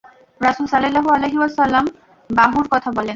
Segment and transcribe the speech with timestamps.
[0.41, 1.85] রাসূল সাল্লাল্লাহু আলাইহি ওয়াসাল্লাম
[2.29, 3.09] বাহুর কথা বলেন।